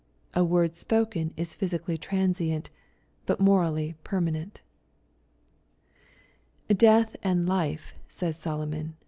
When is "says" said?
8.07-8.35